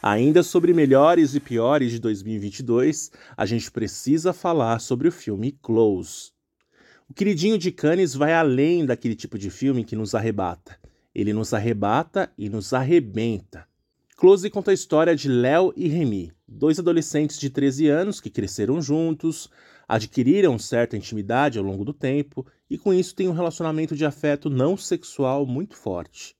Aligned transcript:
Ainda 0.00 0.44
sobre 0.44 0.72
melhores 0.72 1.34
e 1.34 1.40
piores 1.40 1.90
de 1.90 1.98
2022, 1.98 3.10
a 3.36 3.44
gente 3.44 3.68
precisa 3.68 4.32
falar 4.32 4.78
sobre 4.78 5.08
o 5.08 5.12
filme 5.12 5.50
Close. 5.50 6.30
O 7.08 7.14
queridinho 7.14 7.58
de 7.58 7.72
Cannes 7.72 8.14
vai 8.14 8.32
além 8.32 8.86
daquele 8.86 9.16
tipo 9.16 9.36
de 9.36 9.50
filme 9.50 9.84
que 9.84 9.96
nos 9.96 10.14
arrebata. 10.14 10.78
Ele 11.12 11.32
nos 11.32 11.52
arrebata 11.52 12.30
e 12.38 12.48
nos 12.48 12.72
arrebenta. 12.72 13.66
Close 14.16 14.48
conta 14.50 14.70
a 14.70 14.74
história 14.74 15.16
de 15.16 15.28
Léo 15.28 15.72
e 15.76 15.88
Remy, 15.88 16.32
dois 16.46 16.78
adolescentes 16.78 17.36
de 17.36 17.50
13 17.50 17.88
anos 17.88 18.20
que 18.20 18.30
cresceram 18.30 18.80
juntos, 18.80 19.50
adquiriram 19.88 20.60
certa 20.60 20.96
intimidade 20.96 21.58
ao 21.58 21.64
longo 21.64 21.84
do 21.84 21.92
tempo 21.92 22.46
e 22.70 22.78
com 22.78 22.94
isso 22.94 23.16
têm 23.16 23.28
um 23.28 23.32
relacionamento 23.32 23.96
de 23.96 24.04
afeto 24.04 24.48
não 24.48 24.76
sexual 24.76 25.44
muito 25.44 25.76
forte 25.76 26.37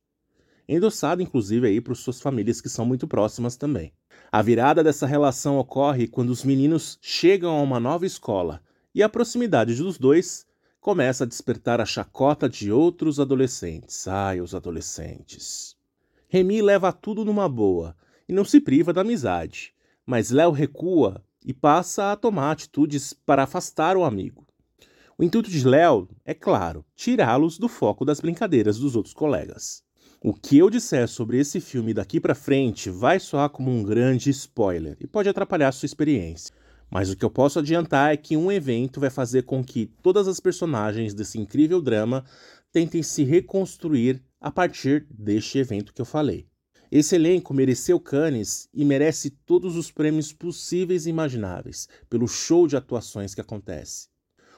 endossado 0.68 1.22
inclusive 1.22 1.66
aí 1.66 1.80
para 1.80 1.94
suas 1.94 2.20
famílias 2.20 2.60
que 2.60 2.68
são 2.68 2.84
muito 2.84 3.08
próximas 3.08 3.56
também. 3.56 3.92
A 4.30 4.42
virada 4.42 4.84
dessa 4.84 5.06
relação 5.06 5.58
ocorre 5.58 6.06
quando 6.06 6.30
os 6.30 6.44
meninos 6.44 6.98
chegam 7.00 7.56
a 7.56 7.62
uma 7.62 7.80
nova 7.80 8.04
escola 8.04 8.60
e 8.94 9.02
a 9.02 9.08
proximidade 9.08 9.74
dos 9.74 9.96
dois 9.96 10.46
começa 10.80 11.24
a 11.24 11.26
despertar 11.26 11.80
a 11.80 11.86
chacota 11.86 12.48
de 12.48 12.70
outros 12.70 13.18
adolescentes. 13.18 14.06
Ai, 14.06 14.40
os 14.40 14.54
adolescentes. 14.54 15.76
Remy 16.28 16.60
leva 16.60 16.92
tudo 16.92 17.24
numa 17.24 17.48
boa 17.48 17.96
e 18.28 18.32
não 18.32 18.44
se 18.44 18.60
priva 18.60 18.92
da 18.92 19.00
amizade, 19.00 19.72
mas 20.04 20.30
Léo 20.30 20.50
recua 20.50 21.24
e 21.44 21.54
passa 21.54 22.12
a 22.12 22.16
tomar 22.16 22.50
atitudes 22.50 23.14
para 23.14 23.44
afastar 23.44 23.96
o 23.96 24.04
amigo. 24.04 24.46
O 25.16 25.24
intuito 25.24 25.50
de 25.50 25.66
Léo 25.66 26.08
é, 26.24 26.34
claro, 26.34 26.84
tirá-los 26.94 27.58
do 27.58 27.68
foco 27.68 28.04
das 28.04 28.20
brincadeiras 28.20 28.78
dos 28.78 28.94
outros 28.94 29.14
colegas. 29.14 29.82
O 30.20 30.34
que 30.34 30.58
eu 30.58 30.68
disser 30.68 31.06
sobre 31.06 31.38
esse 31.38 31.60
filme 31.60 31.94
daqui 31.94 32.18
para 32.18 32.34
frente 32.34 32.90
vai 32.90 33.20
soar 33.20 33.48
como 33.50 33.70
um 33.70 33.84
grande 33.84 34.30
spoiler 34.30 34.96
e 34.98 35.06
pode 35.06 35.28
atrapalhar 35.28 35.70
sua 35.70 35.86
experiência. 35.86 36.52
Mas 36.90 37.08
o 37.08 37.16
que 37.16 37.24
eu 37.24 37.30
posso 37.30 37.60
adiantar 37.60 38.12
é 38.12 38.16
que 38.16 38.36
um 38.36 38.50
evento 38.50 38.98
vai 38.98 39.10
fazer 39.10 39.44
com 39.44 39.62
que 39.62 39.86
todas 40.02 40.26
as 40.26 40.40
personagens 40.40 41.14
desse 41.14 41.38
incrível 41.38 41.80
drama 41.80 42.24
tentem 42.72 43.00
se 43.00 43.22
reconstruir 43.22 44.20
a 44.40 44.50
partir 44.50 45.06
deste 45.08 45.58
evento 45.58 45.94
que 45.94 46.00
eu 46.00 46.06
falei. 46.06 46.48
Esse 46.90 47.14
elenco 47.14 47.54
mereceu 47.54 48.00
Cannes 48.00 48.68
e 48.74 48.84
merece 48.84 49.30
todos 49.30 49.76
os 49.76 49.92
prêmios 49.92 50.32
possíveis 50.32 51.06
e 51.06 51.10
imagináveis 51.10 51.88
pelo 52.10 52.26
show 52.26 52.66
de 52.66 52.76
atuações 52.76 53.36
que 53.36 53.40
acontece. 53.40 54.08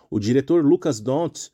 O 0.09 0.19
diretor 0.19 0.65
Lucas 0.65 1.01
Dont 1.01 1.51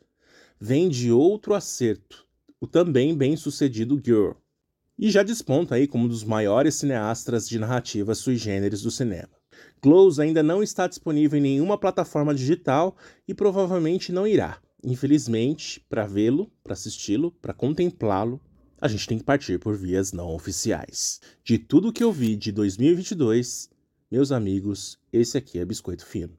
vem 0.61 0.89
de 0.89 1.11
outro 1.11 1.55
acerto 1.55 2.26
o 2.67 2.69
também 2.69 3.17
bem-sucedido 3.17 4.03
Girl, 4.05 4.33
e 4.99 5.09
já 5.09 5.23
desponta 5.23 5.77
aí 5.77 5.87
como 5.87 6.05
um 6.05 6.09
dos 6.09 6.25
maiores 6.25 6.75
cineastas 6.75 7.49
de 7.49 7.61
narrativas 7.61 8.19
sui 8.19 8.37
generis 8.37 8.83
do 8.83 8.91
cinema. 8.91 9.31
Close 9.81 10.21
ainda 10.21 10.43
não 10.43 10.65
está 10.65 10.89
disponível 10.89 11.39
em 11.39 11.43
nenhuma 11.43 11.79
plataforma 11.79 12.35
digital 12.35 12.97
e 13.29 13.33
provavelmente 13.33 14.11
não 14.11 14.27
irá. 14.27 14.61
Infelizmente, 14.83 15.81
para 15.89 16.07
vê-lo, 16.07 16.51
para 16.65 16.73
assisti-lo, 16.73 17.31
para 17.31 17.55
contemplá-lo, 17.55 18.41
a 18.81 18.89
gente 18.89 19.07
tem 19.07 19.19
que 19.19 19.25
partir 19.25 19.61
por 19.61 19.77
vias 19.77 20.13
não 20.13 20.35
oficiais. 20.35 21.21
De 21.45 21.59
tudo 21.59 21.93
que 21.93 22.03
eu 22.03 22.11
vi 22.11 22.35
de 22.35 22.51
2022, 22.51 23.71
meus 24.11 24.33
amigos, 24.33 24.99
esse 25.13 25.39
aqui 25.39 25.61
é 25.61 25.65
Biscoito 25.65 26.05
Fino. 26.05 26.37